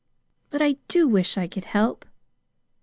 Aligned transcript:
But 0.49 0.63
I 0.63 0.77
do 0.87 1.07
wish 1.07 1.37
I 1.37 1.45
could 1.47 1.65
help!" 1.65 2.05